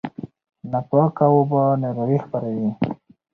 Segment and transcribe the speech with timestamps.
[0.71, 2.69] ناپاکه اوبه ناروغي خپروي.